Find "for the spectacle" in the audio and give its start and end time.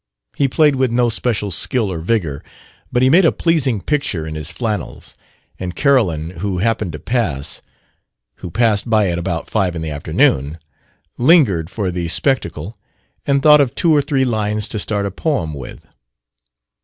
11.69-12.75